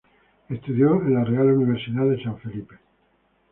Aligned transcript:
Estudió 0.49 0.99
en 0.99 1.13
la 1.13 1.23
Real 1.23 1.51
Universidad 1.51 2.07
de 2.09 2.23
San 2.23 2.35
Felipe. 2.39 2.75